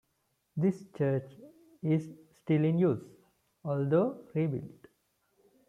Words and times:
This 0.57 0.83
church 0.97 1.29
is 1.83 2.09
still 2.33 2.65
in 2.65 2.79
use, 2.79 3.03
although 3.63 4.25
rebuilt. 4.33 4.87